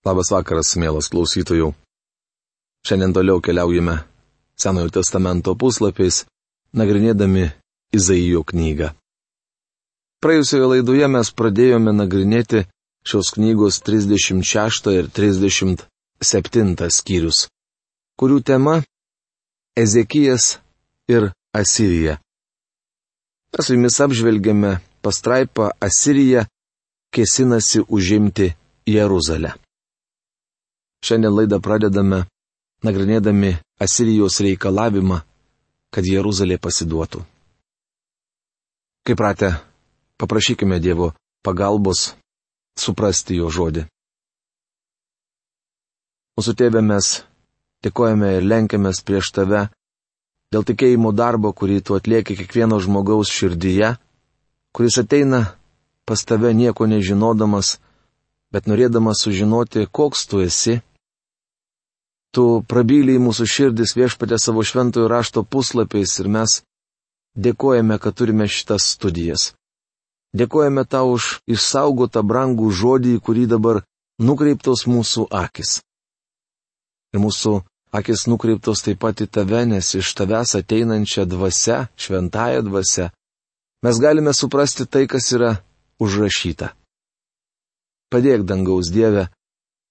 Labas 0.00 0.30
vakaras, 0.32 0.72
mielas 0.80 1.10
klausytojų. 1.12 1.74
Šiandien 2.88 3.12
toliau 3.12 3.42
keliaujame 3.44 3.98
Senojo 4.56 4.88
testamento 4.96 5.52
puslapiais, 5.52 6.22
nagrinėdami 6.72 7.50
Izaijo 7.92 8.40
knygą. 8.48 8.94
Praėjusioje 10.24 10.70
laidoje 10.72 11.08
mes 11.12 11.32
pradėjome 11.36 11.92
nagrinėti 11.92 12.64
šios 13.04 13.34
knygos 13.36 13.82
36 13.84 14.90
ir 14.96 15.12
37 15.20 16.90
skyrius, 16.96 17.44
kurių 18.16 18.40
tema- 18.40 18.80
Ezekijas 19.84 20.60
ir 21.12 21.32
Asirija. 21.52 22.16
Mes 23.52 23.66
su 23.66 23.76
jumis 23.76 24.00
apžvelgėme 24.00 24.78
pastraipą 25.04 25.72
Asirija 25.80 26.48
kėsinasi 27.12 27.84
užimti 27.88 28.54
Jeruzalę. 28.88 29.60
Šiandien 31.04 31.32
laidą 31.32 31.58
pradedame 31.64 32.24
nagrinėdami 32.84 33.54
Asirijos 33.80 34.40
reikalavimą, 34.44 35.20
kad 35.90 36.06
Jeruzalė 36.06 36.58
pasiduotų. 36.60 37.22
Kaip 39.08 39.20
ratę, 39.24 39.50
paprašykime 40.20 40.78
Dievo 40.80 41.10
pagalbos 41.42 42.10
suprasti 42.78 43.38
jo 43.40 43.48
žodį. 43.50 43.86
Mūsų 46.38 46.54
tėvė 46.60 46.82
mes 46.84 47.08
dėkojame 47.84 48.34
ir 48.36 48.46
lenkiamės 48.52 49.00
prieš 49.04 49.32
tave 49.36 49.64
dėl 50.52 50.64
tikėjimo 50.68 51.12
darbo, 51.16 51.52
kurį 51.52 51.80
tu 51.84 51.96
atlieki 51.96 52.36
kiekvieno 52.38 52.78
žmogaus 52.84 53.32
širdyje, 53.32 53.94
kuris 54.76 55.00
ateina 55.02 55.42
pas 56.08 56.24
tave 56.28 56.52
nieko 56.56 56.86
nežinodamas, 56.90 57.78
bet 58.52 58.68
norėdamas 58.70 59.24
sužinoti, 59.24 59.86
koks 59.88 60.26
tu 60.30 60.40
esi 60.44 60.80
Tu 62.30 62.44
prabyliai 62.70 63.18
mūsų 63.18 63.46
širdis 63.50 63.96
viešpatė 63.98 64.38
savo 64.38 64.62
šventojo 64.62 65.08
rašto 65.10 65.42
puslapiais 65.42 66.12
ir 66.22 66.28
mes 66.30 66.60
dėkojame, 67.34 67.98
kad 67.98 68.14
turime 68.14 68.46
šitas 68.46 68.86
studijas. 68.94 69.52
Dėkojame 70.30 70.84
tau 70.86 71.16
už 71.16 71.40
išsaugotą 71.50 72.22
brangų 72.22 72.70
žodį, 72.70 73.16
kurį 73.18 73.48
dabar 73.50 73.82
nukreiptos 74.22 74.86
mūsų 74.86 75.26
akis. 75.34 75.80
Ir 77.10 77.22
mūsų 77.24 77.56
akis 77.90 78.28
nukreiptos 78.30 78.84
taip 78.86 79.00
pat 79.02 79.24
į 79.24 79.26
tave, 79.26 79.64
nes 79.66 79.90
iš 79.98 80.12
tavęs 80.14 80.54
ateinančią 80.60 81.26
dvasę, 81.26 81.88
šventąją 81.98 82.62
dvasę, 82.68 83.10
mes 83.82 83.98
galime 83.98 84.34
suprasti 84.34 84.86
tai, 84.86 85.08
kas 85.10 85.32
yra 85.34 85.56
užrašyta. 85.98 86.70
Padėk 88.10 88.46
dangaus 88.46 88.90
Dieve 88.94 89.26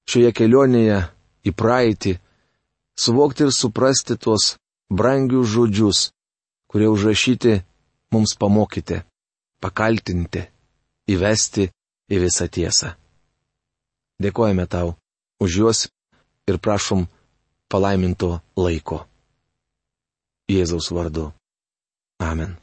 šioje 0.07 0.31
kelionėje 0.35 1.03
į 1.47 1.51
praeitį, 1.55 2.15
suvokti 3.03 3.47
ir 3.47 3.51
suprasti 3.61 4.17
tuos 4.23 4.43
brangius 4.97 5.47
žodžius, 5.53 5.99
kurie 6.69 6.89
užrašyti 6.95 7.53
mums 8.11 8.35
pamokyti, 8.39 9.01
pakaltinti, 9.63 10.41
įvesti 11.13 11.69
į 12.13 12.17
visą 12.25 12.47
tiesą. 12.51 12.95
Dėkojame 14.19 14.65
tau 14.67 14.97
už 15.39 15.51
juos 15.61 15.79
ir 16.49 16.59
prašom 16.59 17.05
palaiminto 17.71 18.39
laiko. 18.57 19.05
Jėzaus 20.49 20.89
vardu. 20.91 21.29
Amen. 22.19 22.57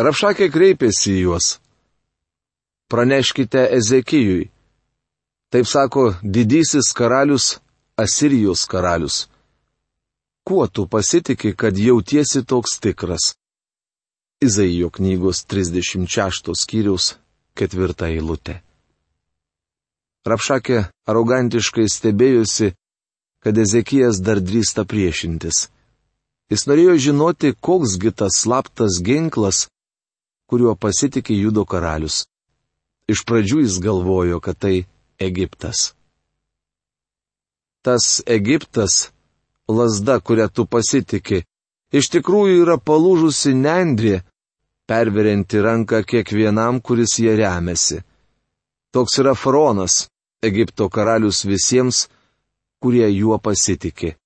Rapšakė 0.00 0.50
kreipėsi 0.52 1.14
į 1.14 1.20
juos. 1.28 1.46
Praneškite 2.90 3.62
Ezekijui. 3.76 4.50
Taip 5.54 5.66
sako 5.66 6.10
didysis 6.22 6.90
karalius 6.96 7.60
Asirijos 8.00 8.64
karalius. 8.66 9.28
Kuo 10.44 10.66
tu 10.66 10.86
pasitiki, 10.86 11.52
kad 11.56 11.78
jautiesi 11.78 12.44
toks 12.44 12.78
tikras? 12.80 13.34
Izaijo 14.40 14.88
knygos 14.90 15.44
36 15.44 16.54
skyriaus 16.62 17.14
ketvirtą 17.58 18.08
eilutę. 18.08 18.54
Rapšakė 20.24 20.78
arogantiškai 21.10 21.84
stebėjusi, 21.92 22.72
kad 23.44 23.60
Ezekijas 23.60 24.22
dar 24.24 24.40
drįsta 24.40 24.86
priešintis. 24.88 25.68
Jis 26.50 26.66
norėjo 26.68 26.96
žinoti, 27.10 27.52
koksgi 27.52 28.16
tas 28.16 28.40
slaptas 28.40 28.96
ginklas, 29.04 29.66
kuriuo 30.48 30.72
pasitikė 30.72 31.36
judo 31.36 31.68
karalius. 31.68 32.24
Iš 33.12 33.24
pradžių 33.28 33.64
jis 33.66 33.80
galvojo, 33.84 34.40
kad 34.40 34.56
tai 34.56 34.76
Egiptas 35.20 35.90
tas 37.82 38.22
Egiptas, 38.26 39.10
lasda, 39.68 40.20
kurią 40.20 40.48
tu 40.54 40.66
pasitiki, 40.66 41.42
iš 41.92 42.10
tikrųjų 42.14 42.62
yra 42.64 42.76
palūžusi 42.78 43.54
nendrė, 43.56 44.20
perverianti 44.90 45.62
ranką 45.62 46.02
kiekvienam, 46.04 46.80
kuris 46.80 47.18
jie 47.22 47.36
remiasi. 47.38 48.00
Toks 48.92 49.20
yra 49.22 49.36
faraonas, 49.38 50.08
Egipto 50.42 50.88
karalius 50.90 51.44
visiems, 51.46 52.08
kurie 52.82 53.06
juo 53.12 53.38
pasitikė. 53.38 54.16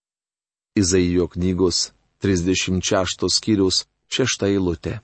Izaijo 0.79 1.29
knygos 1.29 1.91
36 2.25 3.29
skyrius 3.37 3.85
6 4.09 4.47
eilutė. 4.49 5.01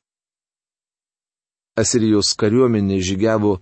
Asirijos 1.78 2.32
kariuomenė 2.40 2.98
žygiavo 3.04 3.58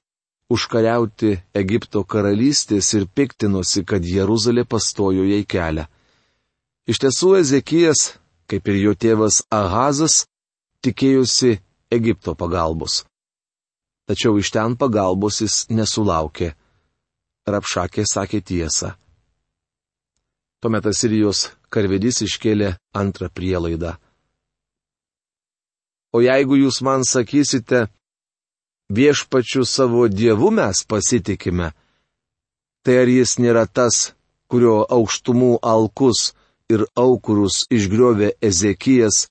užkariauti 0.52 1.36
Egipto 1.54 2.02
karalystės 2.04 2.92
ir 2.96 3.06
piktinosi, 3.14 3.84
kad 3.84 4.04
Jeruzalė 4.04 4.64
pastojo 4.64 5.26
jai 5.28 5.44
kelią. 5.44 5.84
Iš 6.88 7.02
tiesų 7.04 7.34
Ezekijas, 7.42 8.14
kaip 8.48 8.68
ir 8.72 8.80
jo 8.80 8.94
tėvas 8.96 9.42
Ahazas, 9.52 10.24
tikėjosi 10.84 11.58
Egipto 11.92 12.34
pagalbos. 12.34 13.02
Tačiau 14.08 14.38
iš 14.40 14.48
ten 14.54 14.76
pagalbos 14.80 15.42
jis 15.44 15.66
nesulaukė. 15.68 16.54
Rapšakė 17.48 18.04
sakė 18.08 18.40
tiesą. 18.40 18.94
Tuomet 20.60 20.88
Asirijos 20.88 21.50
karvedys 21.72 22.22
iškėlė 22.24 22.72
antrą 22.96 23.28
prielaidą. 23.28 23.94
O 26.12 26.24
jeigu 26.24 26.56
jūs 26.56 26.80
man 26.82 27.04
sakysite, 27.04 27.86
viešpačiu 28.88 29.64
savo 29.64 30.08
dievu 30.08 30.50
mes 30.50 30.84
pasitikime, 30.84 31.72
tai 32.82 32.96
ar 33.02 33.08
jis 33.08 33.36
nėra 33.38 33.66
tas, 33.66 34.14
kurio 34.48 34.84
aukštumų 34.88 35.58
alkus 35.62 36.32
ir 36.72 36.84
aukurus 36.96 37.66
išgriovė 37.70 38.32
Ezekijas, 38.40 39.26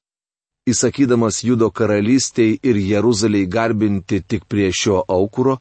įsakydamas 0.70 1.44
Judo 1.44 1.70
karalystiai 1.72 2.60
ir 2.62 2.78
Jeruzaliai 2.78 3.48
garbinti 3.48 4.22
tik 4.22 4.46
prie 4.46 4.70
šio 4.74 5.04
aukuro? 5.08 5.58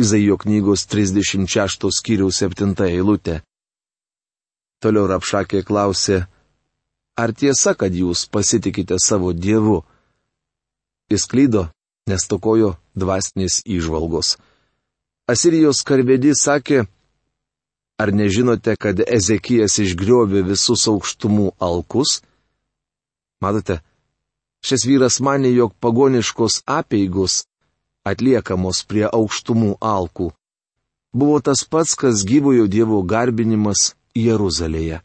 Izaijo 0.00 0.36
knygos 0.42 0.86
36 0.90 1.90
skyriaus 1.98 2.40
7 2.42 2.74
eilutė. 2.88 3.42
Toliau 4.82 5.06
Rapšakė 5.06 5.62
klausė, 5.64 6.24
ar 7.16 7.32
tiesa, 7.32 7.76
kad 7.78 7.94
jūs 7.94 8.26
pasitikite 8.26 8.98
savo 8.98 9.30
dievu? 9.32 9.84
Jis 11.12 11.28
klydo, 11.30 11.68
nes 12.10 12.26
tokojo 12.30 12.74
dvasinės 12.98 13.62
įžvalgos. 13.76 14.36
Asirijos 15.30 15.80
karvedys 15.88 16.44
sakė, 16.44 16.84
ar 18.00 18.12
nežinote, 18.12 18.76
kad 18.76 19.00
Ezekijas 19.00 19.78
išgriovė 19.80 20.44
visus 20.50 20.84
aukštumų 20.92 21.54
alkus? 21.58 22.20
Matote, 23.40 23.80
šis 24.64 24.84
vyras 24.88 25.20
mane, 25.24 25.50
jog 25.52 25.72
pagoniškos 25.80 26.62
apeigus 26.68 27.44
atliekamos 28.04 28.84
prie 28.88 29.06
aukštumų 29.08 29.76
alkų 29.80 30.32
buvo 31.14 31.40
tas 31.40 31.64
pats, 31.64 31.94
kas 31.94 32.24
gyvojo 32.26 32.66
Dievo 32.66 33.00
garbinimas 33.02 33.94
Jeruzalėje. 34.18 35.00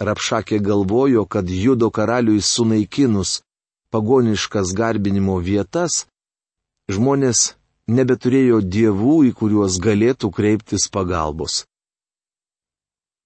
Rapšakė 0.00 0.58
galvojo, 0.60 1.24
kad 1.24 1.48
judo 1.48 1.88
karaliui 1.90 2.42
sunaikinus 2.42 3.40
pagoniškas 3.94 4.72
garbinimo 4.74 5.36
vietas, 5.38 6.08
žmonės 6.90 7.52
nebeturėjo 7.86 8.58
dievų, 8.74 9.14
į 9.28 9.30
kuriuos 9.38 9.78
galėtų 9.78 10.32
kreiptis 10.34 10.88
pagalbos. 10.90 11.62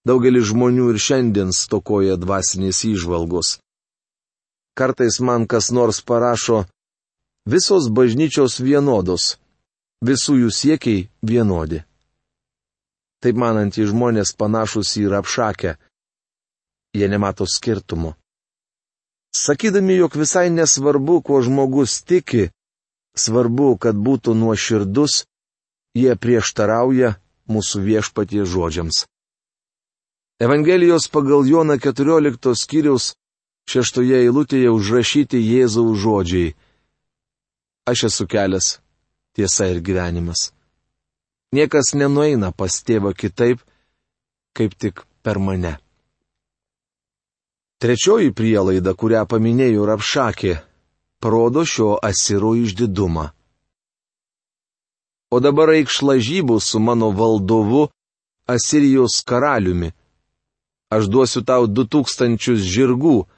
Daugelis 0.04 0.50
žmonių 0.50 0.90
ir 0.92 1.00
šiandien 1.00 1.54
stokoja 1.56 2.18
dvasinės 2.20 2.82
įžvalgos. 2.84 3.56
Kartais 4.76 5.18
man 5.24 5.48
kas 5.48 5.72
nors 5.72 6.02
parašo, 6.04 6.66
visos 7.48 7.88
bažnyčios 7.88 8.60
vienodos, 8.60 9.38
visų 10.04 10.36
jų 10.44 10.54
siekiai 10.60 11.08
vienodi. 11.24 11.80
Taip 13.24 13.40
manantys 13.40 13.88
žmonės 13.90 14.36
panašus 14.36 14.94
į 15.00 15.08
rapšakę. 15.16 15.78
Jie 16.94 17.08
nemato 17.08 17.48
skirtumo. 17.48 18.14
Sakydami, 19.34 19.94
jog 19.96 20.16
visai 20.16 20.50
nesvarbu, 20.50 21.20
kuo 21.22 21.42
žmogus 21.42 22.02
tiki, 22.02 22.48
svarbu, 23.16 23.76
kad 23.82 23.96
būtų 23.96 24.34
nuoširdus, 24.34 25.24
jie 25.94 26.14
prieštarauja 26.16 27.16
mūsų 27.48 27.82
viešpatie 27.84 28.44
žodžiams. 28.44 29.06
Evangelijos 30.40 31.08
pagal 31.10 31.46
Joną 31.50 31.78
14 31.82 32.54
skyriaus 32.54 33.14
šeštoje 33.68 34.22
eilutėje 34.24 34.70
užrašyti 34.70 35.40
Jėzaus 35.42 35.98
žodžiai. 35.98 36.54
Aš 37.90 38.04
esu 38.08 38.26
kelias, 38.30 38.78
tiesa 39.34 39.66
ir 39.72 39.80
gyvenimas. 39.82 40.52
Niekas 41.52 41.94
nenueina 41.96 42.52
pas 42.52 42.70
tėvą 42.84 43.14
kitaip, 43.16 43.60
kaip 44.56 44.76
tik 44.78 45.02
per 45.24 45.40
mane. 45.40 45.78
Trečioji 47.78 48.32
prielaida, 48.34 48.90
kurią 48.98 49.20
paminėjo 49.30 49.84
Rapšakė, 49.86 50.54
parodo 51.22 51.62
šio 51.62 51.92
asiro 52.02 52.56
išdidumą. 52.58 53.28
O 55.30 55.38
dabar 55.44 55.70
eikš 55.76 56.00
lažybų 56.08 56.56
su 56.58 56.80
mano 56.82 57.12
valdovu 57.14 57.86
Asirijos 58.50 59.20
karaliumi. 59.28 59.92
Aš 60.90 61.06
duosiu 61.12 61.44
tau 61.44 61.68
du 61.68 61.84
tūkstančius 61.84 62.66
žirgų, 62.66 63.28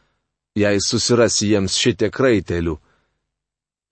jei 0.56 0.80
susirasi 0.80 1.50
jiems 1.50 1.76
šitie 1.76 2.08
kraitelių. 2.08 2.78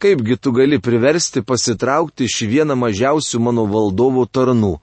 Kaipgi 0.01 0.39
tu 0.41 0.55
gali 0.56 0.79
priversti 0.81 1.43
pasitraukti 1.43 2.31
šį 2.31 2.47
vieną 2.55 2.79
mažiausių 2.79 3.41
mano 3.43 3.67
valdovų 3.69 4.29
tarnų? 4.31 4.77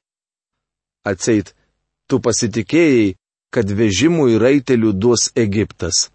Atseit, 1.07 1.55
tu 2.05 2.19
pasitikėjai, 2.19 3.15
kad 3.55 3.71
vežimų 3.71 4.27
ir 4.33 4.41
raitelių 4.43 4.91
duos 4.99 5.29
Egiptas. 5.39 6.09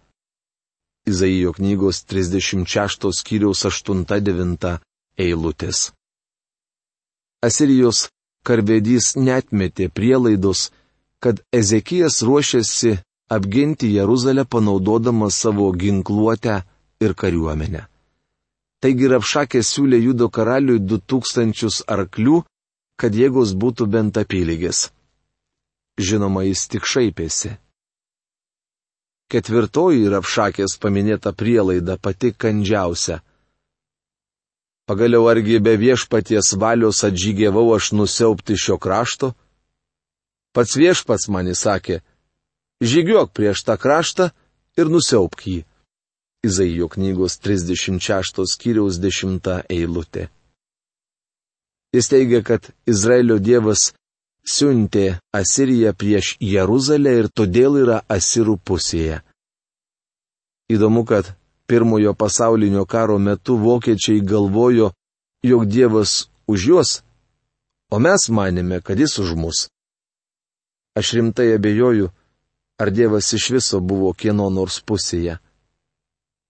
Izaijo 1.09 1.55
knygos 1.57 2.03
36 2.05 3.09
skyriaus 3.17 3.65
8-9 3.65 4.75
eilutės. 5.17 5.79
Asirijos 7.41 8.03
karvedys 8.45 9.15
netmetė 9.17 9.89
prielaidos, 9.89 10.69
kad 11.23 11.41
Ezekijas 11.49 12.21
ruošiasi 12.21 12.99
apginti 13.33 13.89
Jeruzalę 13.95 14.45
panaudodamas 14.45 15.41
savo 15.41 15.71
ginkluotę 15.73 16.61
ir 17.01 17.17
kariuomenę. 17.17 17.87
Taigi 18.81 19.09
Rapšakė 19.09 19.65
siūlė 19.65 19.97
judo 20.05 20.29
karaliui 20.29 20.81
du 20.81 21.01
tūkstančius 21.01 21.83
arklių, 21.89 22.43
kad 23.01 23.17
jėgos 23.17 23.57
būtų 23.57 23.89
bent 23.89 24.17
apylygės. 24.21 24.89
Žinoma, 25.99 26.45
jis 26.47 26.67
tik 26.71 26.87
šaipėsi. 26.87 27.57
Ketvirtoji 29.31 30.09
Rapšakės 30.11 30.75
paminėta 30.83 31.31
prielaida 31.31 31.97
pati 31.97 32.33
kandžiausia. 32.35 33.21
Pagaliau 34.87 35.29
argi 35.31 35.59
be 35.63 35.77
viešpaties 35.79 36.53
valios 36.59 37.03
atžygiavau 37.07 37.69
aš 37.75 37.93
nusiaupti 37.95 38.57
šio 38.59 38.75
krašto? 38.75 39.31
Pats 40.51 40.75
viešpats 40.75 41.29
man 41.31 41.47
įsakė, 41.47 42.01
žygiuok 42.83 43.31
prieš 43.31 43.63
tą 43.63 43.77
kraštą 43.79 44.31
ir 44.75 44.91
nusiaupk 44.91 45.47
jį. 45.47 45.61
Izaijo 46.43 46.89
knygos 46.91 47.37
36 47.39 48.43
skyriaus 48.51 48.97
10 48.99 49.47
eilutė. 49.69 50.27
Jis 51.95 52.07
teigia, 52.11 52.41
kad 52.43 52.71
Izraelio 52.87 53.37
dievas 53.39 53.91
siuntė 54.45 55.19
Asiriją 55.35 55.93
prieš 55.93 56.35
Jeruzalę 56.39 57.13
ir 57.19 57.29
todėl 57.29 57.77
yra 57.83 58.01
Asirų 58.09 58.57
pusėje. 58.65 59.21
Įdomu, 60.71 61.03
kad 61.05 61.33
pirmojo 61.67 62.13
pasaulinio 62.13 62.85
karo 62.85 63.17
metu 63.19 63.57
vokiečiai 63.57 64.21
galvojo, 64.21 64.91
jog 65.43 65.65
dievas 65.67 66.29
už 66.47 66.65
juos, 66.67 66.91
o 67.91 67.99
mes 67.99 68.29
manėme, 68.29 68.81
kad 68.81 68.99
jis 68.99 69.19
už 69.19 69.35
mus. 69.35 69.67
Aš 70.95 71.13
rimtai 71.15 71.53
abejoju, 71.55 72.09
ar 72.81 72.89
Dievas 72.91 73.33
iš 73.33 73.49
viso 73.55 73.79
buvo 73.79 74.11
kieno 74.13 74.49
nors 74.49 74.81
pusėje. 74.83 75.37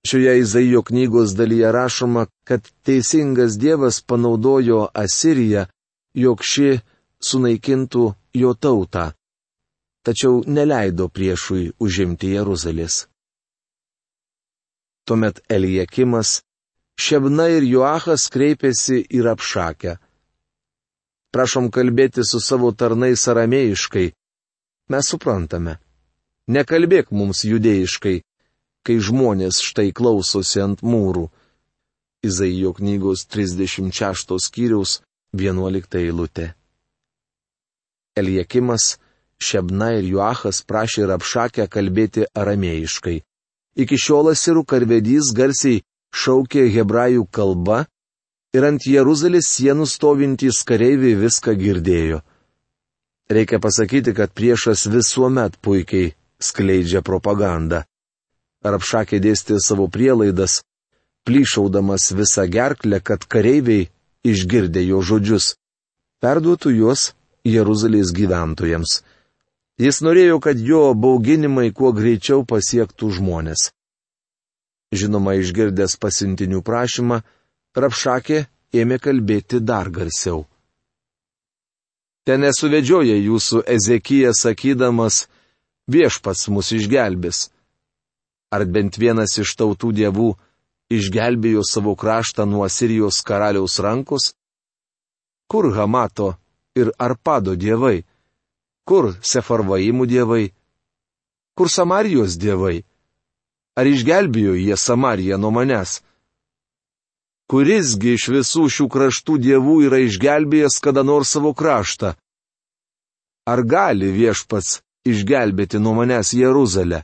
Šioje 0.08 0.40
Izaijo 0.40 0.82
knygos 0.82 1.36
dalyje 1.38 1.72
rašoma, 1.72 2.26
kad 2.48 2.66
teisingas 2.86 3.60
Dievas 3.62 4.02
panaudojo 4.02 4.88
Asiriją, 5.04 5.68
jog 6.18 6.42
ši 6.42 6.80
sunaikintų 7.24 8.06
jo 8.42 8.54
tautą, 8.54 9.12
tačiau 10.06 10.42
neleido 10.48 11.10
priešui 11.10 11.72
užimti 11.80 12.34
Jeruzalės. 12.36 13.06
Tuomet 15.06 15.42
Elijakimas, 15.50 16.42
Šebna 17.02 17.48
ir 17.50 17.66
Joachas 17.66 18.28
kreipėsi 18.30 19.00
į 19.10 19.24
Rapšakę. 19.26 19.96
Prašom 21.34 21.70
kalbėti 21.74 22.26
su 22.28 22.42
savo 22.44 22.70
tarnais 22.76 23.24
aramėjiškai. 23.32 24.12
Mes 24.92 25.10
suprantame. 25.14 25.78
Nekalbėk 26.52 27.14
mums 27.16 27.46
judėjiškai, 27.48 28.18
kai 28.86 28.98
žmonės 29.08 29.62
štai 29.64 29.90
klausosi 29.96 30.62
ant 30.62 30.84
mūrų. 30.84 31.30
Izaijo 32.28 32.74
knygos 32.78 33.26
36 33.32 34.38
skyriaus 34.46 35.00
11 35.34 35.98
eilutė. 36.04 36.52
Eliekimas, 38.16 38.98
Šebna 39.42 39.88
ir 39.98 40.06
Joachas 40.06 40.62
prašė 40.70 41.08
Rapšakę 41.10 41.66
kalbėti 41.72 42.28
aramėjiškai. 42.38 43.22
Iki 43.82 43.98
šiol 43.98 44.30
asirų 44.36 44.62
karvedys 44.70 45.32
garsiai 45.34 45.82
šaukė 46.14 46.68
hebrajų 46.76 47.26
kalba 47.34 47.86
ir 48.54 48.68
ant 48.68 48.86
Jeruzalės 48.86 49.50
sienų 49.56 49.88
stovintys 49.90 50.62
kareiviai 50.68 51.16
viską 51.18 51.56
girdėjo. 51.58 52.20
Reikia 53.32 53.62
pasakyti, 53.64 54.14
kad 54.14 54.36
priešas 54.36 54.86
visuomet 54.92 55.56
puikiai 55.64 56.12
skleidžia 56.44 57.02
propagandą. 57.02 57.86
Rapšakė 58.62 59.22
dėstė 59.24 59.58
savo 59.64 59.88
prielaidas, 59.88 60.60
plyšaudamas 61.26 62.12
visą 62.14 62.46
gerklę, 62.46 63.00
kad 63.02 63.26
kareiviai 63.26 63.88
išgirdę 64.28 64.84
jo 64.86 65.00
žodžius, 65.02 65.56
perduotų 66.22 66.76
juos 66.76 67.08
Jeruzalės 67.48 68.14
gyventojams. 68.14 69.02
Jis 69.82 70.02
norėjo, 70.06 70.38
kad 70.44 70.60
jo 70.62 70.92
bauginimai 70.94 71.72
kuo 71.74 71.90
greičiau 71.96 72.46
pasiektų 72.46 73.10
žmonės. 73.18 73.72
Žinoma, 74.94 75.38
išgirdęs 75.40 75.96
pasintinių 75.98 76.62
prašymą, 76.62 77.22
Rapšakė 77.72 78.46
ėmė 78.76 78.98
kalbėti 79.00 79.62
dar 79.64 79.88
garsiau. 79.90 80.44
Ten 82.28 82.44
nesuvedžioja 82.44 83.16
jūsų 83.16 83.64
Ezekija 83.64 84.34
sakydamas, 84.36 85.26
viešpats 85.88 86.50
mus 86.52 86.74
išgelbės. 86.76 87.48
Ar 88.52 88.68
bent 88.68 89.00
vienas 89.00 89.38
iš 89.40 89.56
tautų 89.56 89.94
dievų 89.96 90.34
išgelbėjo 90.92 91.64
savo 91.64 91.96
kraštą 91.96 92.46
nuo 92.46 92.68
Sirijos 92.68 93.24
karaliaus 93.24 93.80
rankos? 93.80 94.34
Kur 95.48 95.72
Hamato 95.72 96.36
ir 96.76 96.92
Arpado 96.98 97.56
dievai? 97.56 98.04
Kur 98.88 99.14
Sefarvaimų 99.22 100.08
dievai? 100.10 100.46
Kur 101.56 101.70
Samarijos 101.70 102.38
dievai? 102.42 102.84
Ar 103.78 103.88
išgelbėjo 103.88 104.56
jie 104.60 104.78
Samariją 104.78 105.38
nuo 105.38 105.52
manęs? 105.56 106.02
Kurisgi 107.52 108.16
iš 108.16 108.30
visų 108.32 108.68
šių 108.76 108.86
kraštų 108.92 109.38
dievų 109.48 109.76
yra 109.88 110.00
išgelbėjęs 110.06 110.80
kada 110.84 111.04
nors 111.04 111.34
savo 111.36 111.52
kraštą? 111.54 112.16
Ar 113.52 113.60
gali 113.68 114.12
viešpats 114.16 114.80
išgelbėti 115.06 115.80
nuo 115.80 115.94
manęs 115.98 116.34
Jeruzalę. 116.34 117.04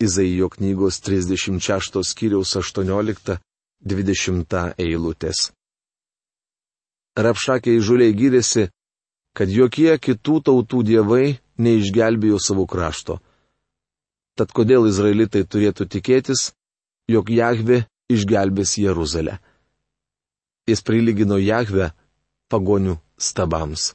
Izaijo 0.00 0.48
knygos 0.52 1.00
36 1.00 2.02
skyriaus 2.04 2.56
18-20 2.60 3.40
eilutės. 4.76 5.52
Rapšakė 7.16 7.70
įžuliai 7.78 8.12
gyrėsi, 8.12 8.68
kad 9.36 9.52
jokie 9.52 9.92
kitų 10.00 10.40
tautų 10.48 10.80
dievai 10.88 11.36
neišgelbėjo 11.60 12.38
savo 12.40 12.64
krašto. 12.68 13.18
Tad 14.36 14.52
kodėl 14.56 14.88
izraelitai 14.88 15.44
turėtų 15.44 15.86
tikėtis, 15.92 16.50
jog 17.08 17.28
Jahve 17.32 17.84
išgelbės 18.12 18.76
Jeruzalę? 18.80 19.38
Jis 20.68 20.82
prilygino 20.82 21.38
Jahve 21.40 21.92
pagonių 22.52 22.96
stabams. 23.16 23.92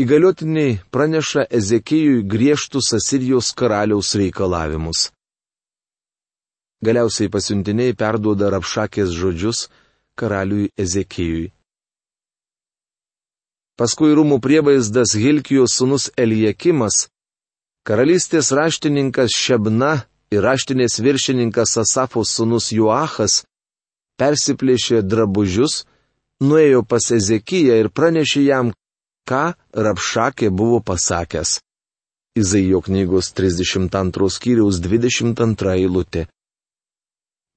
Įgaliotiniai 0.00 0.78
praneša 0.90 1.44
Ezekijui 1.52 2.22
griežtus 2.24 2.94
Asirijos 2.96 3.50
karaliaus 3.52 4.14
reikalavimus. 4.16 5.10
Galiausiai 6.80 7.28
pasiuntiniai 7.28 7.92
perduoda 7.92 8.48
Rapšakės 8.54 9.12
žodžius 9.12 9.66
karaliui 10.16 10.70
Ezekijui. 10.80 11.50
Paskui 13.80 14.12
rūmų 14.12 14.36
prievaizdas 14.44 15.14
Hilkijos 15.16 15.72
sunus 15.78 16.10
Elijakimas, 16.20 17.06
karalystės 17.88 18.50
raštininkas 18.52 19.32
Šebna 19.32 19.94
ir 20.28 20.44
raštinės 20.44 20.98
viršininkas 21.00 21.78
Asafos 21.80 22.34
sunus 22.36 22.68
Joachas 22.76 23.38
persiplėšė 24.20 25.00
drabužius 25.00 25.86
nuėjo 26.44 26.84
pas 26.84 27.08
Ezekiją 27.16 27.80
ir 27.80 27.88
pranešė 27.88 28.44
jam, 28.50 28.74
ką 29.24 29.54
Rapšakė 29.72 30.52
buvo 30.52 30.82
pasakęs. 30.84 31.56
Izaijo 32.36 32.84
knygos 32.84 33.32
32 33.32 34.30
skyriaus 34.36 34.76
22 34.84 35.72
eilutė. 35.80 36.28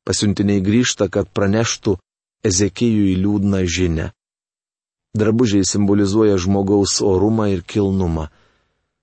Pasiuntiniai 0.07 0.63
grįžta, 0.63 1.11
kad 1.11 1.27
praneštų 1.35 1.99
Ezekijui 2.47 3.19
liūdną 3.19 3.67
žinę. 3.67 4.13
Drabužiai 5.13 5.65
simbolizuoja 5.65 6.37
žmogaus 6.41 7.01
orumą 7.01 7.45
ir 7.53 7.61
kilnumą. 7.61 8.27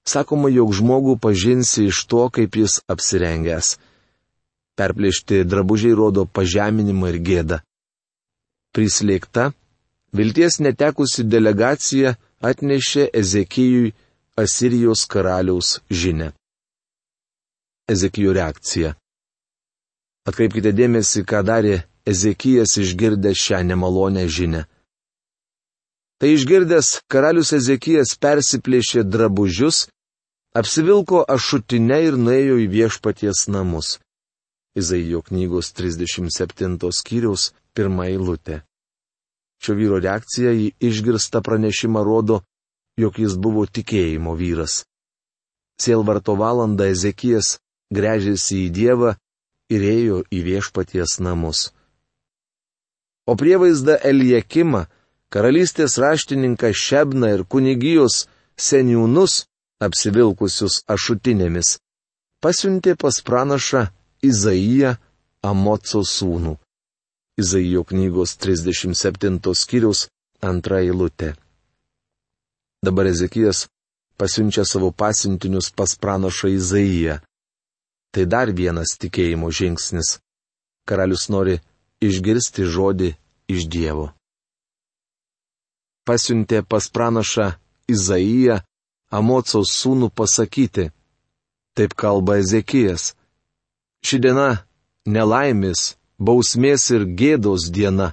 Sakoma, 0.07 0.49
jog 0.50 0.73
žmogų 0.75 1.14
pažinsi 1.23 1.87
iš 1.90 2.02
to, 2.11 2.26
kaip 2.35 2.57
jis 2.59 2.81
apsirengęs. 2.90 3.76
Perplėšti 4.79 5.45
drabužiai 5.47 5.95
rodo 5.95 6.25
pažeminimą 6.26 7.12
ir 7.12 7.19
gėdą. 7.29 7.59
Prislėgta, 8.75 9.50
vilties 10.17 10.59
netekusi 10.64 11.26
delegacija 11.26 12.17
atnešė 12.40 13.11
Ezekijui 13.23 13.93
Asirijos 14.40 15.05
karaliaus 15.07 15.79
žinę. 15.90 16.33
Ezekijo 17.90 18.33
reakcija. 18.33 18.95
Atkreipkite 20.26 20.73
dėmesį, 20.73 21.25
ką 21.26 21.43
darė 21.47 21.76
Ezekijas 22.07 22.76
išgirdęs 22.83 23.38
šią 23.47 23.62
nemalonę 23.71 24.26
žinę. 24.29 24.64
Tai 26.21 26.29
išgirdęs, 26.37 26.89
karalius 27.09 27.55
Ezekijas 27.57 28.11
persiplėšė 28.21 29.07
drabužius, 29.09 29.87
apsivilko 30.53 31.23
ašutinę 31.25 31.97
ir 32.05 32.19
nuėjo 32.21 32.59
į 32.61 32.67
viešpaties 32.75 33.47
namus. 33.49 33.95
Izaijo 34.77 35.23
knygos 35.25 35.73
37 35.73 36.77
skyriaus 36.93 37.47
pirmą 37.73 38.11
eilutę. 38.12 38.61
Šio 39.65 39.79
vyro 39.81 39.97
reakcija 40.05 40.53
į 40.53 40.69
išgirstą 40.91 41.41
pranešimą 41.41 42.05
rodo, 42.05 42.43
jog 43.00 43.17
jis 43.25 43.41
buvo 43.41 43.65
tikėjimo 43.65 44.37
vyras. 44.37 44.85
Sielvarto 45.81 46.37
valandą 46.37 46.93
Ezekijas 46.93 47.57
grežėsi 47.89 48.67
į 48.67 48.71
Dievą 48.77 49.17
ir 49.73 49.89
ėjo 49.97 50.23
į 50.29 50.45
viešpaties 50.53 51.17
namus. 51.25 51.71
O 53.25 53.41
prievaizdą 53.41 53.97
Eliekimą 54.05 54.85
karalystės 55.30 55.96
raštininką 56.02 56.72
Šebną 56.75 57.30
ir 57.37 57.44
kunigijos 57.46 58.26
seniūnus, 58.58 59.44
apsivilkusius 59.80 60.82
ašutinėmis, 60.90 61.78
pasiuntė 62.42 62.96
pas 62.99 63.22
pranašą 63.22 63.87
Izaiją 64.26 64.96
Amoco 65.46 66.02
sūnų. 66.04 66.56
Izaijo 67.40 67.87
knygos 67.88 68.34
37 68.42 69.54
skyriaus 69.56 70.08
antra 70.44 70.82
eilutė. 70.84 71.32
Dabar 72.84 73.08
Ezekijas 73.08 73.68
pasiunčia 74.20 74.66
savo 74.68 74.90
pasiuntinius 74.92 75.70
pas 75.72 75.96
pranašą 75.96 76.52
Izaiją. 76.58 77.20
Tai 78.12 78.26
dar 78.26 78.50
vienas 78.52 78.99
tikėjimo 79.00 79.49
žingsnis. 79.54 80.18
Karalius 80.84 81.30
nori 81.30 81.60
išgirsti 82.02 82.66
žodį 82.66 83.14
iš 83.54 83.68
Dievo 83.70 84.10
pasiuntė 86.11 86.64
pas 86.67 86.88
pranašą 86.90 87.52
Izaiją, 87.95 88.57
Amocos 89.19 89.71
sūnų 89.81 90.09
pasakyti. 90.19 90.88
Taip 91.75 91.95
kalba 92.02 92.38
Ezekijas. 92.43 93.14
Ši 94.07 94.19
diena- 94.25 94.49
nelaimės, 95.14 95.81
bausmės 96.19 96.90
ir 96.97 97.07
gėdos 97.21 97.71
diena. 97.76 98.09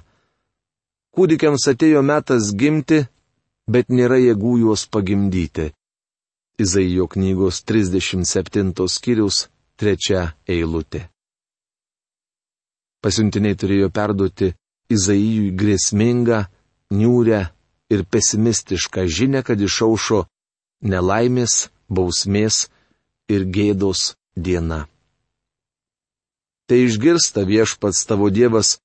Kūdikiams 1.14 1.64
atėjo 1.72 2.02
metas 2.12 2.52
gimti, 2.60 3.00
bet 3.72 3.90
nėra 3.90 4.18
jėgų 4.22 4.54
juos 4.62 4.86
pagimdyti. 4.86 5.72
Izaijo 6.62 7.06
knygos 7.12 7.62
37 7.66 8.86
skyrius 8.94 9.48
3 9.78 10.34
eilutė. 10.46 11.08
Pasiuntiniai 13.02 13.54
turėjo 13.58 13.90
perduoti 13.90 14.54
Izaijui 14.90 15.50
grėsmingą, 15.60 16.46
niūrę 16.90 17.42
ir 17.92 18.04
pesimistišką 18.04 19.06
žinę, 19.08 19.42
kad 19.46 19.60
išaušo 19.60 20.26
nelaimės, 20.82 21.68
bausmės 21.88 22.68
ir 23.28 23.44
gėdos 23.48 24.14
diena. 24.36 24.86
Tai 26.68 26.78
išgirsta 26.84 27.46
viešpats 27.48 28.04
tavo 28.04 28.28
Dievas 28.28 28.76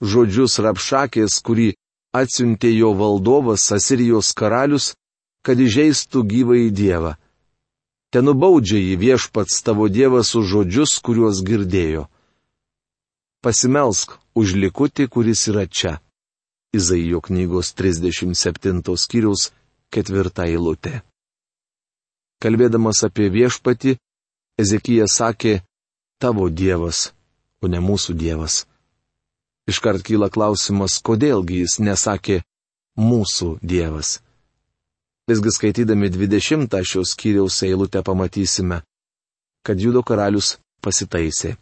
žodžius 0.00 0.58
rapšakės, 0.60 1.40
kurį 1.40 1.72
atsiuntė 2.12 2.72
jo 2.74 2.92
valdovas 2.96 3.64
Asirijos 3.72 4.32
karalius, 4.36 4.92
kad 5.40 5.56
įžeistų 5.56 6.24
gyvą 6.28 6.58
į 6.66 6.70
Dievą. 6.76 7.16
Ten 8.12 8.26
nubaudžia 8.28 8.76
jį 8.76 8.96
viešpats 9.00 9.62
tavo 9.64 9.88
Dievas 9.88 10.34
už 10.36 10.46
žodžius, 10.52 10.98
kuriuos 11.00 11.40
girdėjo. 11.46 12.08
Pasimelsk 13.40 14.18
už 14.36 14.56
likutį, 14.60 15.08
kuris 15.08 15.46
yra 15.48 15.64
čia. 15.64 15.96
Izaijo 16.72 17.20
knygos 17.20 17.74
37 17.74 18.96
skyriaus 18.96 19.50
ketvirtą 19.90 20.44
eilutę. 20.46 21.00
Kalbėdamas 22.40 23.02
apie 23.04 23.26
viešpatį, 23.34 23.96
Ezekija 24.60 25.06
sakė, 25.10 25.60
tavo 26.22 26.46
Dievas, 26.48 27.10
o 27.62 27.68
ne 27.68 27.80
mūsų 27.82 28.14
Dievas. 28.14 28.64
Iškart 29.66 30.04
kyla 30.06 30.28
klausimas, 30.30 31.00
kodėlgi 31.02 31.64
jis 31.64 31.78
nesakė 31.82 32.40
mūsų 32.96 33.58
Dievas. 33.62 34.20
Visgi 35.30 35.50
skaitydami 35.56 36.10
20 36.10 36.78
šios 36.86 37.16
skyriaus 37.16 37.58
eilutę 37.66 38.02
pamatysime, 38.06 38.80
kad 39.66 39.82
Judo 39.82 40.02
karalius 40.06 40.56
pasitaisė. 40.82 41.56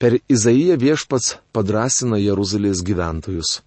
Per 0.00 0.16
Izaiją 0.32 0.78
viešpats 0.80 1.34
padrasina 1.52 2.16
Jeruzalės 2.16 2.80
gyventojus. 2.80 3.60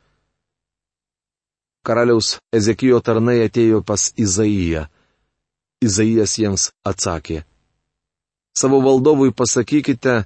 Karaliaus 1.86 2.40
Ezekijo 2.50 2.98
tarnai 3.06 3.44
atėjo 3.46 3.84
pas 3.86 4.08
Izaiją. 4.18 4.88
Izaijas 5.86 6.34
jiems 6.40 6.64
atsakė. 6.90 7.44
Savo 8.58 8.80
valdovui 8.82 9.30
pasakykite, 9.30 10.24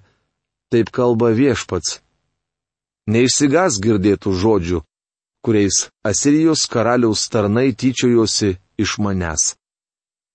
taip 0.71 0.91
kalba 0.95 1.33
viešpats. 1.35 1.99
Neišsigas 3.11 3.79
girdėtų 3.83 4.31
žodžių, 4.43 4.81
kuriais 5.43 5.87
Asirijos 6.07 6.67
karaliaus 6.71 7.27
tarnai 7.31 7.73
tyčiojosi 7.75 8.53
iš 8.79 8.97
manęs. 9.03 9.57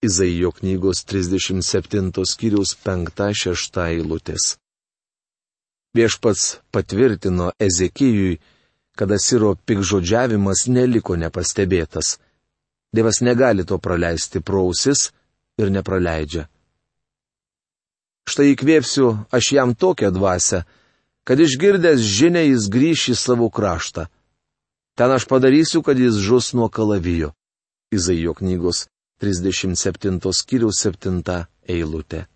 Izaijo 0.05 0.53
knygos 0.53 1.05
37 1.09 2.27
skyriaus 2.29 2.77
5-6 2.85 3.81
eilutės. 3.87 4.57
Viešpats 5.95 6.57
patvirtino 6.71 7.53
Ezekijui, 7.59 8.39
kad 8.97 9.13
Asiro 9.13 9.55
pikžodžiavimas 9.67 10.67
neliko 10.69 11.17
nepastebėtas. 11.17 12.17
Dievas 12.93 13.21
negali 13.21 13.65
to 13.65 13.79
praleisti 13.79 14.41
prausis 14.41 15.11
ir 15.61 15.73
nepraleidžia. 15.73 16.49
Štai 18.29 18.53
įkvėpsiu 18.53 19.07
aš 19.33 19.53
jam 19.57 19.75
tokią 19.75 20.13
dvasę, 20.15 20.63
kad 21.25 21.41
išgirdęs 21.41 22.01
žinę 22.01 22.45
jis 22.47 22.69
grįš 22.73 23.09
į 23.13 23.17
savo 23.19 23.49
kraštą. 23.51 24.07
Ten 24.97 25.11
aš 25.13 25.27
padarysiu, 25.29 25.83
kad 25.83 25.99
jis 25.99 26.21
žus 26.21 26.53
nuo 26.57 26.69
kalavijo. 26.69 27.33
Izaijo 27.93 28.35
knygos 28.35 28.87
37 29.21 30.21
skyriaus 30.33 30.81
7 30.85 31.21
eilutė. 31.69 32.27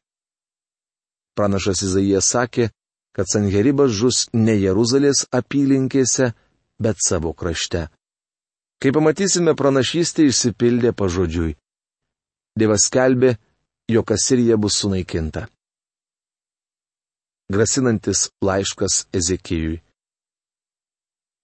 Pranašas 1.37 1.83
Izaijas 1.85 2.29
sakė, 2.33 2.71
kad 3.17 3.25
Sanheribas 3.33 3.95
žus 3.97 4.27
ne 4.37 4.55
Jeruzalės 4.61 5.25
apylinkėse, 5.33 6.35
bet 6.77 7.01
savo 7.01 7.33
krašte. 7.33 7.87
Kaip 8.77 8.99
pamatysime, 8.99 9.55
pranašystė 9.57 10.27
išsipildė 10.29 10.93
pažodžiui. 10.93 11.55
Dievas 12.61 12.91
skelbė, 12.91 13.37
jog 13.89 14.13
Asirija 14.13 14.59
bus 14.61 14.77
sunaikinta. 14.83 15.47
Grasinantis 17.53 18.29
laiškas 18.45 19.07
Ezekijui. 19.17 19.81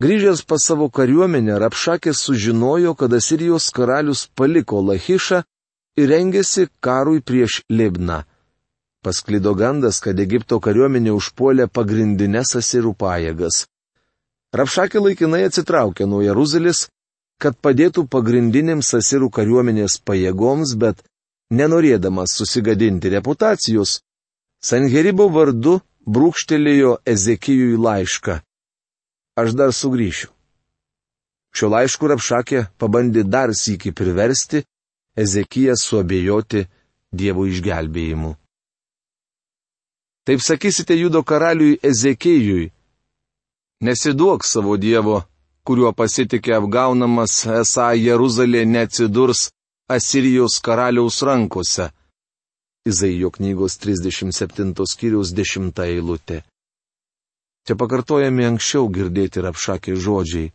Grįžęs 0.03 0.43
pas 0.51 0.65
savo 0.67 0.89
kariuomenę, 0.91 1.57
Rapšakės 1.63 2.25
sužinojo, 2.27 2.97
kad 2.99 3.13
Asirijos 3.15 3.71
karalius 3.71 4.27
paliko 4.35 4.81
Lachišą 4.83 5.45
ir 5.97 6.09
rengėsi 6.11 6.67
karui 6.83 7.23
prieš 7.23 7.63
Libną. 7.71 8.25
Pasklido 9.03 9.55
gandas, 9.59 9.99
kad 9.99 10.21
Egipto 10.23 10.61
kariuomenė 10.63 11.11
užpuolė 11.17 11.67
pagrindinės 11.67 12.55
asirų 12.61 12.93
pajėgas. 12.95 13.65
Rapšakė 14.55 15.01
laikinai 15.03 15.43
atsitraukė 15.49 16.07
nuo 16.07 16.21
Jeruzalės, 16.23 16.87
kad 17.43 17.57
padėtų 17.59 18.05
pagrindinėms 18.07 18.93
asirų 18.95 19.31
kariuomenės 19.35 19.97
pajėgoms, 20.07 20.77
bet 20.79 21.03
nenorėdamas 21.51 22.37
susigadinti 22.39 23.11
reputacijos, 23.17 24.01
Sanheribo 24.63 25.27
vardu 25.35 25.81
brūkštelėjo 26.07 26.93
Ezekijui 27.15 27.81
laišką. 27.83 28.37
Aš 29.43 29.57
dar 29.59 29.73
sugrįšiu. 29.75 30.29
Šio 31.53 31.73
laišku 31.73 32.13
Rapšakė 32.13 32.63
pabandė 32.79 33.25
dar 33.27 33.51
sįki 33.51 33.91
priversti 33.93 34.63
Ezekiją 35.19 35.75
suabejoti 35.77 36.63
Dievo 37.13 37.49
išgelbėjimu. 37.51 38.37
Taip 40.25 40.41
sakysite 40.41 40.95
judo 40.95 41.23
karaliui 41.23 41.79
Ezekijui. 41.83 42.71
Nesiduok 43.83 44.45
savo 44.47 44.77
Dievo, 44.77 45.17
kuriuo 45.67 45.91
pasitikė 45.93 46.55
apgaunamas, 46.61 47.41
esą 47.63 47.89
Jeruzalė 47.99 48.63
neatsidurs 48.67 49.49
Asirijos 49.91 50.61
karaliaus 50.63 51.19
rankose. 51.27 51.89
Izaijo 52.87 53.31
knygos 53.35 53.79
37 53.83 54.87
skyriaus 54.93 55.33
10 55.35 55.83
eilutė. 55.87 56.43
Čia 57.67 57.75
pakartojami 57.79 58.47
anksčiau 58.47 58.87
girdėti 58.95 59.43
rapšakė 59.43 59.95
žodžiai. 60.05 60.53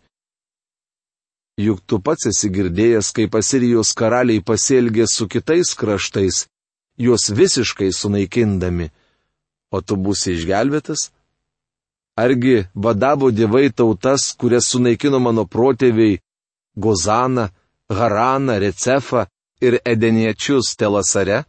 Juk 1.60 1.80
tu 1.88 2.00
pats 2.00 2.28
esi 2.32 2.50
girdėjęs, 2.56 3.12
kaip 3.16 3.36
Asirijos 3.36 3.92
karaliai 4.00 4.44
pasielgė 4.44 5.08
su 5.12 5.28
kitais 5.28 5.74
kraštais, 5.76 6.46
juos 7.00 7.28
visiškai 7.40 7.92
sunaikindami. 7.92 8.92
O 9.72 9.82
tu 9.82 9.98
būsi 10.00 10.38
išgelbėtas? 10.38 11.10
Argi 12.18 12.66
vadavo 12.74 13.30
dievai 13.32 13.70
tautas, 13.70 14.32
kurias 14.40 14.72
sunaikino 14.72 15.20
mano 15.20 15.44
protėviai- 15.46 16.22
Gozaną, 16.84 17.50
Haraną, 17.90 18.60
Recefą 18.60 19.28
ir 19.62 19.80
Edeniečius 19.86 20.76
Telasare? 20.80 21.46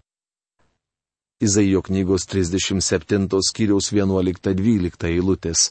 Izaijo 1.41 1.83
knygos 1.83 2.27
37 2.27 3.41
skyriaus 3.49 3.93
11-12 3.93 5.07
eilutės. 5.07 5.71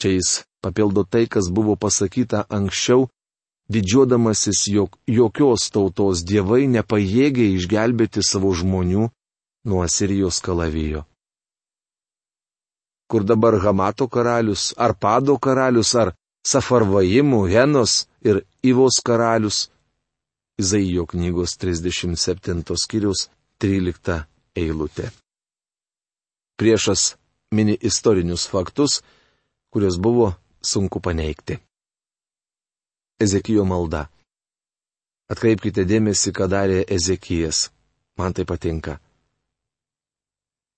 Čia 0.00 0.10
jis 0.14 0.44
papildo 0.62 1.02
tai, 1.02 1.26
kas 1.26 1.50
buvo 1.50 1.74
pasakyta 1.76 2.46
anksčiau, 2.48 3.08
didžiuodamasis, 3.68 4.60
jog 4.70 4.94
jokios 5.06 5.70
tautos 5.74 6.22
dievai 6.22 6.68
nepajėgė 6.70 7.50
išgelbėti 7.58 8.22
savo 8.22 8.54
žmonių 8.54 9.10
nuo 9.68 9.82
Asirijos 9.82 10.40
kalavijo. 10.40 11.04
Kur 13.10 13.24
dabar 13.24 13.54
Hamato 13.64 14.08
karalius, 14.08 14.74
ar 14.76 14.94
Pado 15.02 15.38
karalius, 15.38 15.94
ar 15.94 16.12
Safarvaimų, 16.46 17.40
Henos 17.52 18.06
ir 18.24 18.42
Ivos 18.62 19.00
karalius? 19.04 19.68
Izaijo 20.58 21.06
knygos 21.06 21.54
37 21.62 22.76
skyrius 22.82 23.28
13 23.62 24.24
eilutė. 24.58 25.10
Priešas 26.58 27.14
mini 27.54 27.78
istorinius 27.80 28.48
faktus, 28.50 29.00
kuriuos 29.70 29.98
buvo 30.02 30.32
sunku 30.62 31.00
paneigti. 31.00 31.60
Ezekijo 33.20 33.64
malda. 33.64 34.08
Atkreipkite 35.30 35.84
dėmesį, 35.84 36.32
ką 36.32 36.48
darė 36.50 36.84
Ezekijas. 36.96 37.68
Man 38.18 38.34
tai 38.34 38.44
patinka. 38.48 38.98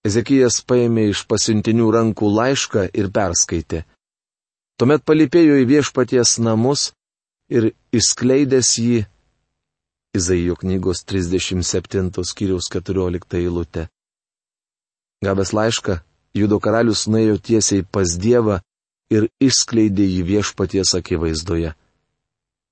Ezekijas 0.07 0.62
paėmė 0.64 1.11
iš 1.11 1.26
pasiuntinių 1.28 1.90
rankų 1.92 2.28
laišką 2.33 2.87
ir 2.97 3.11
perskaitė. 3.12 3.83
Tuomet 4.80 5.04
palipėjo 5.04 5.59
į 5.61 5.66
viešpaties 5.69 6.38
namus 6.40 6.90
ir 7.52 7.73
išskleidęs 7.92 8.71
jį. 8.80 9.02
Izaijo 10.16 10.57
knygos 10.62 11.04
37 11.04 12.25
skyriaus 12.25 12.71
14 12.73 13.37
eilutė. 13.42 13.90
Gavęs 15.21 15.52
laišką, 15.52 16.00
Judo 16.33 16.57
karalius 16.64 17.04
nuėjo 17.11 17.37
tiesiai 17.37 17.85
pas 17.85 18.16
Dievą 18.16 18.62
ir 19.12 19.28
išskleidė 19.42 20.07
jį 20.07 20.23
viešpaties 20.33 20.95
akivaizdoje. 20.97 21.75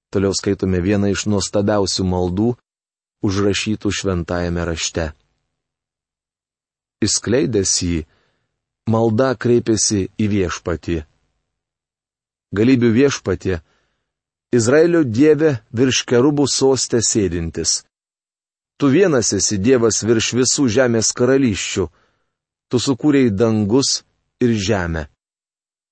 Toliau 0.09 0.33
skaitome 0.33 0.81
vieną 0.81 1.13
iš 1.13 1.27
nuostabiausių 1.29 2.09
maldų, 2.09 2.55
užrašytų 3.21 3.93
šventajame 3.93 4.65
rašte. 4.65 5.11
Išskleidęs 7.05 7.73
jį, 7.85 7.99
malda 8.91 9.35
kreipėsi 9.39 10.09
į 10.19 10.27
viešpatį. 10.33 10.99
Galybių 12.59 12.91
viešpatė, 12.97 13.61
Izraelio 14.55 15.05
dieve 15.05 15.59
virš 15.77 16.03
kerubų 16.09 16.49
sostė 16.49 17.03
sėdintis. 17.05 17.83
Tu 18.81 18.89
vienas 18.89 19.35
esi 19.37 19.59
dievas 19.59 20.01
virš 20.07 20.33
visų 20.39 20.65
žemės 20.73 21.13
karalysčių, 21.13 21.85
tu 22.71 22.81
sukūrėjai 22.81 23.35
dangus 23.35 24.03
ir 24.41 24.55
žemę. 24.57 25.09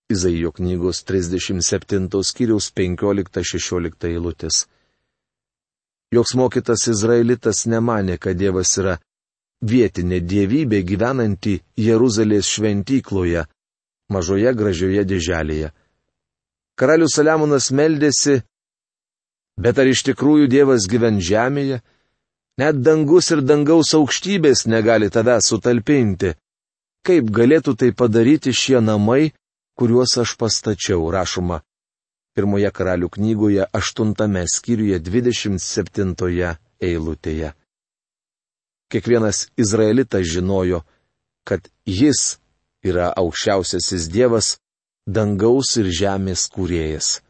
Izaijo 0.08 0.52
knygos 0.54 1.02
37 1.04 2.22
skyriaus 2.22 2.70
15-16 2.70 4.06
eilutės. 4.08 4.64
Joks 6.14 6.36
mokytas 6.38 6.86
izraelitas 6.88 7.64
nemanė, 7.66 8.14
kad 8.22 8.38
Dievas 8.38 8.70
yra 8.78 9.00
vietinė 9.62 10.20
dievybė 10.20 10.82
gyvenanti 10.84 11.60
Jeruzalės 11.80 12.48
šventykloje, 12.52 13.46
mažoje 14.12 14.52
gražioje 14.54 15.04
dėželėje. 15.04 15.72
Karalius 16.76 17.16
Saliamonas 17.16 17.70
meldėsi, 17.72 18.42
bet 19.56 19.78
ar 19.78 19.88
iš 19.88 20.02
tikrųjų 20.10 20.48
Dievas 20.52 20.88
gyven 20.88 21.20
žemėje? 21.20 21.80
Net 22.60 22.80
dangus 22.80 23.30
ir 23.32 23.42
dangaus 23.44 23.92
aukštybės 23.96 24.66
negali 24.66 25.10
tave 25.12 25.36
sutalpinti. 25.44 26.34
Kaip 27.04 27.28
galėtų 27.30 27.76
tai 27.76 27.92
padaryti 27.92 28.52
šie 28.52 28.80
namai, 28.80 29.32
kuriuos 29.76 30.16
aš 30.20 30.36
pastačiau, 30.40 31.04
rašoma 31.12 31.60
pirmoje 32.36 32.70
karalių 32.70 33.08
knygoje, 33.16 33.64
aštuntame 33.72 34.44
skyriuje, 34.52 35.00
dvidešimt 35.00 35.62
septintoje 35.62 36.56
eilutėje. 36.84 37.54
Kiekvienas 38.92 39.48
izraelitas 39.58 40.26
žinojo, 40.30 40.82
kad 41.48 41.68
jis 41.86 42.38
yra 42.86 43.10
aukščiausiasis 43.18 44.08
Dievas, 44.14 44.56
dangaus 45.06 45.76
ir 45.80 45.90
žemės 45.90 46.46
kūrėjas. 46.54 47.20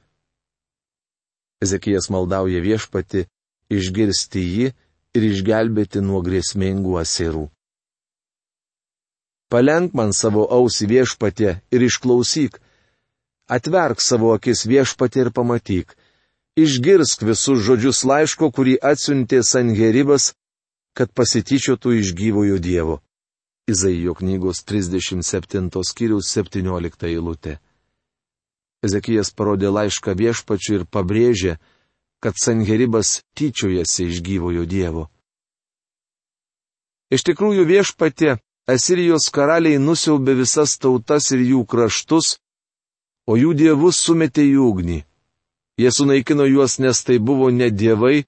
Ezekijas 1.65 2.11
maldauja 2.13 2.61
viešpati 2.61 3.25
išgirsti 3.73 4.43
jį 4.45 4.67
ir 5.17 5.29
išgelbėti 5.33 6.03
nuo 6.05 6.21
grėsmingų 6.25 6.99
asirų. 7.01 7.47
Palenk 9.49 9.95
man 9.95 10.13
savo 10.13 10.45
ausį 10.51 10.89
viešpatė 10.91 11.53
ir 11.73 11.85
išklausyk. 11.87 12.59
Atverk 13.49 14.03
savo 14.03 14.33
akis 14.35 14.65
viešpatė 14.67 15.27
ir 15.27 15.31
pamatyk. 15.33 15.95
Išgirsk 16.59 17.23
visus 17.29 17.63
žodžius 17.63 18.03
laiško, 18.09 18.51
kurį 18.51 18.75
atsiuntė 18.91 19.43
Sangeribas, 19.47 20.33
kad 20.97 21.13
pasityčiotų 21.13 21.93
iš 22.01 22.15
gyvojo 22.17 22.57
Dievo. 22.59 23.01
Izaijo 23.69 24.15
knygos 24.15 24.63
37 24.65 25.69
skyriaus 25.85 26.31
17 26.33 27.09
eilutė. 27.11 27.59
Ezekijas 28.87 29.33
parodė 29.35 29.73
laišką 29.75 30.15
viešpačiu 30.17 30.79
ir 30.79 30.85
pabrėžė, 30.87 31.57
kad 32.23 32.39
Sangeribas 32.39 33.21
tyčiojasi 33.37 34.07
iš 34.09 34.23
gyvojo 34.23 34.65
Dievo. 34.65 35.09
Iš 37.11 37.27
tikrųjų 37.27 37.67
viešpatė 37.67 38.39
Asirijos 38.67 39.29
karaliai 39.31 39.79
nusiaubė 39.79 40.35
visas 40.41 40.79
tautas 40.79 41.29
ir 41.35 41.45
jų 41.51 41.67
kraštus, 41.71 42.39
o 43.27 43.37
jų 43.39 43.53
dievus 43.55 44.01
sumetė 44.03 44.47
į 44.47 44.57
ugnį. 44.63 44.99
Jie 45.77 45.91
sunaikino 45.93 46.47
juos, 46.49 46.79
nes 46.81 47.05
tai 47.05 47.19
buvo 47.19 47.51
ne 47.51 47.69
dievai, 47.71 48.25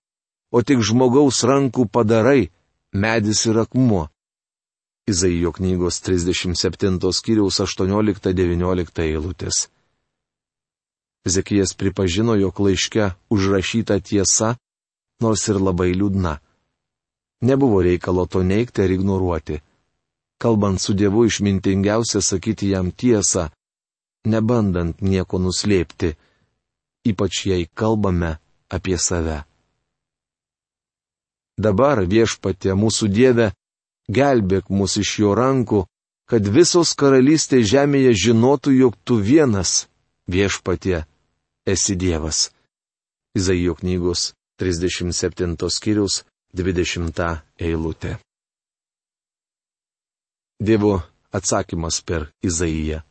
o 0.52 0.62
tik 0.62 0.84
žmogaus 0.84 1.42
rankų 1.48 1.88
padarai, 1.90 2.50
medis 2.92 3.46
ir 3.46 3.58
akmuo. 3.64 4.08
Izaijo 5.08 5.52
knygos 5.52 6.00
37 6.04 7.12
skyriaus 7.18 7.60
18-19 7.64 9.02
eilutės. 9.04 9.68
Ezekijas 11.26 11.72
pripažino, 11.74 12.34
jog 12.36 12.60
laiške 12.60 13.10
užrašyta 13.32 14.00
tiesa, 14.00 14.54
nors 15.20 15.48
ir 15.48 15.60
labai 15.60 15.90
liūdna. 15.96 16.36
Nebuvo 17.48 17.80
reikalo 17.82 18.26
to 18.26 18.42
neikti 18.42 18.82
ar 18.84 18.90
ignoruoti 18.92 19.60
kalbant 20.38 20.80
su 20.80 20.94
Dievu 20.94 21.24
išmintingiausia 21.26 22.20
sakyti 22.20 22.70
jam 22.70 22.90
tiesą, 22.90 23.48
nebandant 24.24 25.00
nieko 25.02 25.38
nuslėpti, 25.42 26.14
ypač 27.10 27.46
jei 27.50 27.66
kalbame 27.74 28.36
apie 28.70 28.98
save. 28.98 29.42
Dabar 31.58 32.04
viešpatė 32.06 32.76
mūsų 32.78 33.08
Dieve, 33.10 33.48
gelbėk 34.08 34.70
mus 34.70 34.94
iš 35.02 35.18
jo 35.24 35.34
rankų, 35.34 35.84
kad 36.30 36.46
visos 36.46 36.94
karalystės 36.94 37.66
žemėje 37.72 38.12
žinotų, 38.24 38.74
jog 38.78 38.94
tu 39.04 39.18
vienas, 39.18 39.88
viešpatė, 40.30 41.02
esi 41.66 41.96
Dievas. 41.98 42.52
Izaijo 43.34 43.74
knygos 43.80 44.32
37 44.62 45.58
skyrius 45.70 46.22
20 46.54 47.42
eilutė. 47.58 48.16
Dievo 50.58 51.02
atsakymas 51.30 52.00
per 52.02 52.30
Izaiją. 52.42 53.02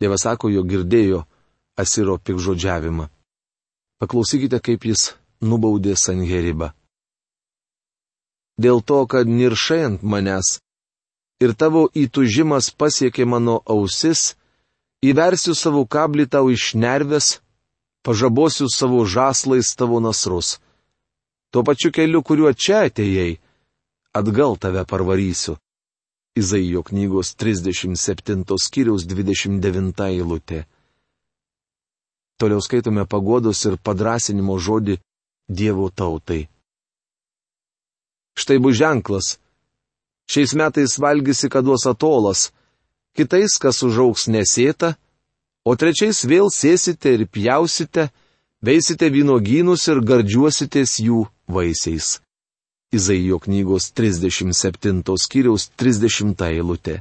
Dievas 0.00 0.24
sako, 0.26 0.50
jo 0.50 0.62
girdėjo 0.62 1.24
Asiro 1.78 2.18
pikžodžiavimą. 2.18 3.06
Paklausykite, 4.02 4.58
kaip 4.62 4.86
jis 4.86 5.12
nubaudė 5.40 5.94
Sanheribą. 5.96 6.72
Dėl 8.58 8.82
to, 8.82 9.04
kad 9.06 9.28
niršai 9.30 9.82
ant 9.88 10.02
manęs 10.02 10.58
ir 11.40 11.54
tavo 11.54 11.86
įtužimas 11.94 12.70
pasiekė 12.74 13.24
mano 13.24 13.60
ausis, 13.70 14.34
įversiu 15.02 15.54
savo 15.54 15.84
kablį 15.86 16.26
tau 16.26 16.50
iš 16.50 16.74
nervės, 16.74 17.38
pažabosiu 18.02 18.66
savo 18.66 19.04
žaslais 19.06 19.70
tavo 19.78 20.00
nasrus. 20.02 20.58
Tuo 21.54 21.62
pačiu 21.62 21.92
keliu, 21.94 22.22
kuriuo 22.22 22.52
čia 22.52 22.82
atėjai, 22.90 23.38
atgal 24.12 24.58
tave 24.58 24.84
parvarysiu. 24.84 25.56
Izaijo 26.38 26.82
knygos 26.86 27.32
37 27.34 28.44
skyriaus 28.62 29.06
29 29.06 30.04
eilutė. 30.10 30.66
Toliau 32.38 32.62
skaitome 32.62 33.02
pagodos 33.10 33.64
ir 33.66 33.78
padrasinimo 33.82 34.58
žodį 34.62 34.98
Dievo 35.48 35.88
tautai. 35.90 36.48
Štai 38.38 38.58
bus 38.60 38.76
ženklas. 38.76 39.38
Šiais 40.28 40.52
metais 40.54 40.98
valgysi, 41.00 41.48
kad 41.48 41.64
duos 41.64 41.86
atolas, 41.88 42.52
kitais, 43.16 43.56
kas 43.56 43.80
užauks 43.82 44.28
nesėta, 44.28 44.94
o 45.64 45.72
trečiais 45.74 46.20
vėl 46.28 46.52
sėsite 46.52 47.14
ir 47.16 47.24
pjausite, 47.32 48.10
veisite 48.60 49.08
vynogynus 49.08 49.88
ir 49.88 50.04
gardžiuositės 50.04 50.98
jų 51.00 51.24
vaisiais. 51.48 52.18
Izaijo 52.92 53.40
knygos 53.40 53.88
37 53.96 55.02
skyriaus 55.24 55.70
30 55.80 56.44
eilutė. 56.52 57.00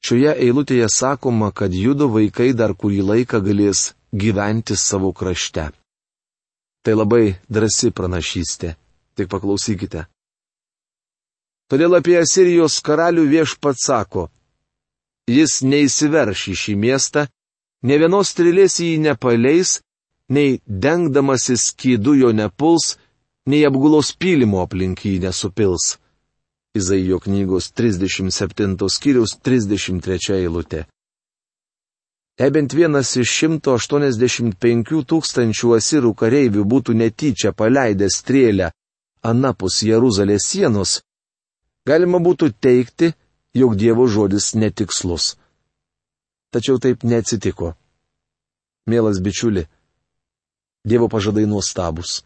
Šioje 0.00 0.32
eilutėje 0.40 0.88
sakoma, 0.88 1.52
kad 1.52 1.76
judo 1.76 2.08
vaikai 2.08 2.54
dar 2.56 2.72
kurį 2.72 3.04
laiką 3.12 3.40
galės 3.44 3.92
gyventi 4.12 4.76
savo 4.76 5.12
krašte. 5.12 5.68
Tai 6.80 6.94
labai 6.96 7.34
drasi 7.52 7.90
pranašystė, 7.92 8.74
tik 9.16 9.28
paklausykite. 9.28 10.06
Todėl 11.70 11.98
apie 11.98 12.16
Asirijos 12.18 12.80
karalių 12.82 13.26
viešpat 13.30 13.78
sako, 13.78 14.30
jis 15.30 15.60
neįsiverš 15.62 16.46
į 16.50 16.54
šį 16.62 16.74
miestą, 16.84 17.26
ne 17.86 17.98
vienos 18.00 18.32
trilės 18.34 18.80
jį 18.80 18.96
nepaleis, 19.04 19.78
nei 20.32 20.60
dengdamasis 20.66 21.68
skydu 21.70 22.16
jo 22.22 22.32
nepuls, 22.32 22.96
nei 23.46 23.66
apgulos 23.68 24.14
pylimo 24.16 24.62
aplink 24.64 25.04
jį 25.04 25.18
nesupils. 25.26 25.98
Izaijo 26.74 27.18
knygos 27.18 27.72
37 27.74 28.88
skyriaus 28.94 29.36
33 29.42 30.36
eilutė. 30.38 30.84
Jei 32.40 32.50
bent 32.50 32.72
vienas 32.72 33.10
iš 33.20 33.32
185 33.36 35.02
tūkstančių 35.10 35.74
asirų 35.76 36.14
kareivių 36.22 36.64
būtų 36.72 36.94
netyčia 36.96 37.52
paleidęs 37.52 38.16
strėlę 38.22 38.70
anapus 39.32 39.82
Jeruzalės 39.84 40.46
sienos, 40.48 40.94
galima 41.84 42.22
būtų 42.24 42.54
teikti, 42.56 43.12
jog 43.52 43.76
Dievo 43.76 44.08
žodis 44.08 44.54
netikslus. 44.56 45.34
Tačiau 46.50 46.80
taip 46.80 47.04
neatsitiko. 47.04 47.74
Mielas 48.88 49.20
bičiuli, 49.20 49.68
Dievo 50.88 51.12
pažadai 51.12 51.44
nuostabus 51.44 52.22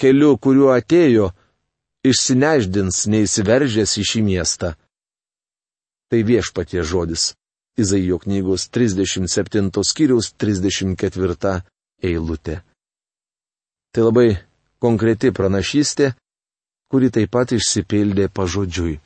keliu, 0.00 0.36
kuriuo 0.40 0.72
atėjo, 0.72 1.30
išsineždins 2.06 3.04
neįsiveržęs 3.12 3.98
į 4.00 4.06
šį 4.10 4.22
miestą. 4.30 4.72
Tai 6.10 6.20
viešpatie 6.26 6.82
žodis. 6.86 7.34
Izaijo 7.78 8.18
knygos 8.18 8.68
37 8.74 9.70
skyriaus 9.84 10.32
34 10.34 11.62
eilutė. 12.02 12.60
Tai 13.94 14.02
labai 14.06 14.28
konkreti 14.82 15.30
pranašystė, 15.34 16.12
kuri 16.90 17.10
taip 17.14 17.30
pat 17.34 17.54
išsipildė 17.54 18.28
pažodžiui. 18.34 18.98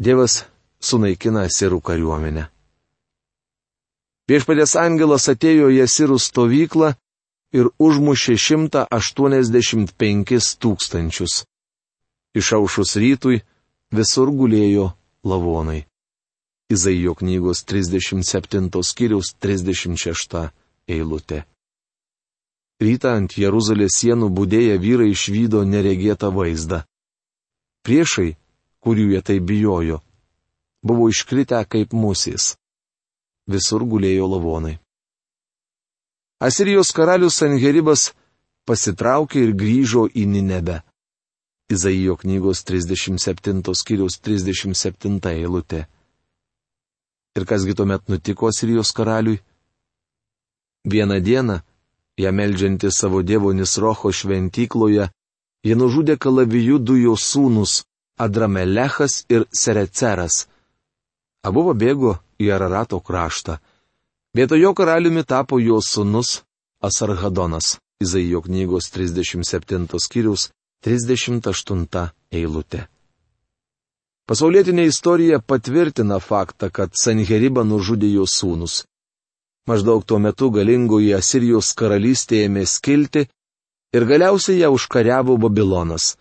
Dievas 0.00 0.44
sunaikina 0.80 1.46
sirų 1.48 1.80
kariuomenę. 1.80 2.48
Viešpatės 4.28 4.74
angelas 4.80 5.28
atėjo 5.30 5.70
į 5.70 5.84
sirų 5.88 6.18
stovyklą 6.20 6.94
ir 7.56 7.70
užmušė 7.78 8.36
185 8.42 10.56
tūkstančius. 10.60 11.44
Išaušus 12.36 12.96
rytui 13.00 13.40
visur 13.94 14.32
gulėjo 14.34 14.90
lavonai. 15.24 15.86
Izaijo 16.70 17.14
knygos 17.14 17.62
37 17.64 18.82
skyriaus 18.82 19.34
36 19.38 20.50
eilutė. 20.90 21.44
Rytą 22.82 23.12
ant 23.18 23.36
Jeruzalės 23.38 23.94
sienų 24.00 24.32
būdėję 24.34 24.74
vyrai 24.82 25.12
išvydo 25.12 25.62
neregėtą 25.64 26.32
vaizdą. 26.34 26.82
Priešai, 27.86 28.34
kurių 28.82 29.06
jie 29.14 29.22
tai 29.22 29.38
bijojo, 29.38 30.00
buvo 30.82 31.06
iškritę 31.08 31.62
kaip 31.70 31.94
musės. 31.94 32.56
Visur 33.46 33.86
gulėjo 33.86 34.26
lavonai. 34.34 34.76
Asirijos 36.42 36.90
karalius 36.92 37.38
Sanheribas 37.38 38.10
pasitraukė 38.66 39.46
ir 39.46 39.54
grįžo 39.54 40.08
į 40.10 40.26
Ninebę. 40.34 40.82
Izaijo 41.70 42.18
knygos 42.18 42.66
37 42.66 43.62
skyriaus 43.70 44.18
37 44.18 45.22
eilutė. 45.30 45.86
Ir 47.36 47.44
kasgi 47.44 47.74
tuomet 47.76 48.08
nutiko 48.08 48.48
Asirijos 48.48 48.92
karaliui? 48.96 49.42
Vieną 50.92 51.20
dieną, 51.20 51.60
ją 52.18 52.32
meldžianti 52.32 52.90
savo 52.90 53.22
dievo 53.22 53.52
Nisrocho 53.52 54.12
šventykloje, 54.12 55.08
jie 55.66 55.74
nužudė 55.76 56.16
kalavijų 56.16 56.78
du 56.78 56.96
jo 56.96 57.14
sūnus 57.16 57.82
Adramelechas 58.16 59.26
ir 59.28 59.44
Sereceras. 59.52 60.46
Abu 61.44 61.66
pabėgo 61.68 62.16
į 62.40 62.48
Ararato 62.56 63.00
kraštą. 63.00 63.58
Vietoj 64.36 64.62
jo 64.62 64.72
karaliumi 64.74 65.24
tapo 65.24 65.58
jo 65.60 65.80
sunus 65.80 66.42
Asarhadonas, 66.80 67.76
Izaijo 68.00 68.40
knygos 68.46 68.88
37 68.92 70.00
skyrius 70.00 70.50
38 70.84 72.08
eilutė. 72.32 72.86
Pasaulietinė 74.26 74.86
istorija 74.90 75.38
patvirtina 75.38 76.18
faktą, 76.18 76.70
kad 76.70 76.94
Sanheribą 76.98 77.62
nužudė 77.64 78.10
jo 78.10 78.26
sūnus. 78.26 78.84
Maždaug 79.70 80.02
tuo 80.06 80.18
metu 80.18 80.50
galingoji 80.50 81.14
Asirijos 81.14 81.72
karalystė 81.78 82.44
ėmė 82.46 82.66
skilti 82.66 83.26
ir 83.94 84.06
galiausiai 84.10 84.60
ją 84.62 84.72
užkariavo 84.74 85.38
Babilonas. 85.42 86.16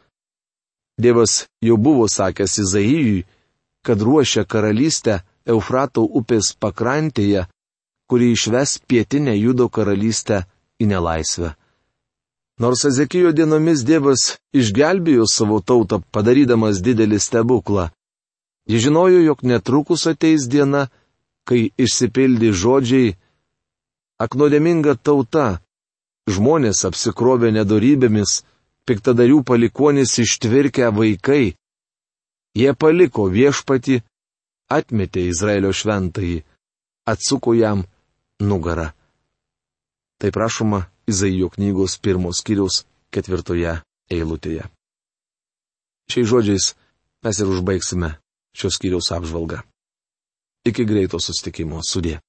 Dievas 1.02 1.46
jau 1.62 1.78
buvo 1.78 2.06
sakęs 2.08 2.60
Izaijui, 2.64 3.26
kad 3.86 4.02
ruošia 4.02 4.46
karalystę 4.46 5.20
Eufrato 5.46 6.06
upės 6.06 6.54
pakrantėje 6.58 7.46
kuri 8.08 8.32
išves 8.32 8.80
pietinę 8.88 9.34
Judo 9.38 9.68
karalystę 9.70 10.44
į 10.82 10.90
nelaisvę. 10.92 11.54
Nors 12.62 12.86
Ezekijo 12.88 13.34
dienomis 13.36 13.84
Dievas 13.84 14.38
išgelbėjo 14.56 15.26
savo 15.28 15.60
tautą 15.60 16.00
padarydamas 16.14 16.80
didelį 16.86 17.20
stebuklą, 17.20 17.90
jis 18.70 18.82
žinojo, 18.88 19.20
jog 19.22 19.44
netrukus 19.44 20.08
ateis 20.08 20.48
diena, 20.50 20.88
kai 21.48 21.70
išsipildi 21.78 22.52
žodžiai 22.52 23.16
Aknuodėminga 24.16 24.94
tauta, 25.04 25.60
žmonės 26.32 26.86
apsikrovė 26.88 27.50
nedorybėmis, 27.52 28.46
piktadarių 28.88 29.42
palikonis 29.44 30.14
ištvirkę 30.24 30.88
vaikai. 30.96 31.56
Jie 32.56 32.72
paliko 32.80 33.28
viešpati, 33.28 34.00
atmetė 34.72 35.26
Izraelio 35.28 35.74
šventąjį, 35.76 36.40
atsuko 37.12 37.58
jam 37.60 37.84
nugarą. 38.40 38.94
Tai 40.16 40.32
prašoma 40.32 40.86
Izaijo 41.12 41.52
knygos 41.52 42.00
pirmos 42.00 42.40
skyriaus 42.40 42.86
ketvirtoje 43.12 43.82
eilutėje. 44.08 44.64
Šiais 46.08 46.30
žodžiais 46.32 46.72
mes 47.26 47.42
ir 47.44 47.52
užbaigsime 47.52 48.16
šios 48.56 48.78
skyriaus 48.80 49.12
apžvalgą. 49.12 49.62
Iki 50.66 50.86
greito 50.88 51.20
sustikimo 51.22 51.84
sudė. 51.86 52.20